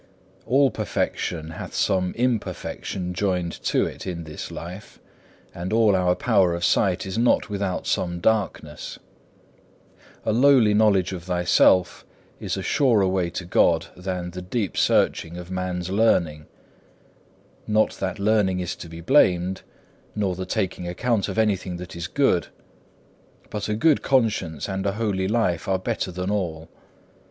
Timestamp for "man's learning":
15.51-16.47